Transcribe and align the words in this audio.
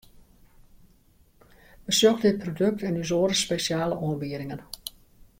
Besjoch 1.89 2.19
dit 2.25 2.39
produkt 2.45 2.81
en 2.89 2.99
ús 3.01 3.11
oare 3.19 3.35
spesjale 3.43 3.95
oanbiedingen! 4.09 4.61